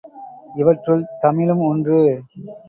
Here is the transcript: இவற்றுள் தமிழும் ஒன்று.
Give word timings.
இவற்றுள் 0.55 1.03
தமிழும் 1.19 1.63
ஒன்று. 1.63 1.99